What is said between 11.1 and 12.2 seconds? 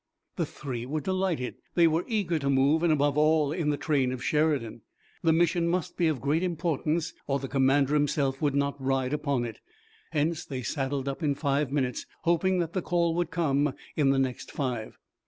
in five minutes,